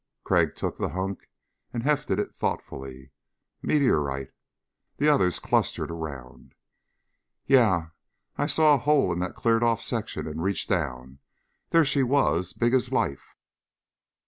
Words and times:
Crag 0.23 0.55
took 0.55 0.77
the 0.77 0.89
hunk 0.89 1.29
and 1.71 1.83
hefted 1.83 2.17
it 2.19 2.31
thoughtfully. 2.35 3.11
"Meteorite?" 3.61 4.31
The 4.97 5.07
others 5.07 5.37
clustered 5.37 5.91
around. 5.91 6.55
"Yeah. 7.45 7.89
I 8.35 8.47
saw 8.47 8.73
a 8.73 8.77
hole 8.79 9.13
in 9.13 9.19
that 9.19 9.35
cleared 9.35 9.61
off 9.61 9.79
section 9.79 10.25
and 10.25 10.41
reached 10.41 10.67
down. 10.67 11.19
There 11.69 11.85
she 11.85 12.01
was, 12.01 12.51
big 12.53 12.73
as 12.73 12.91
life." 12.91 13.35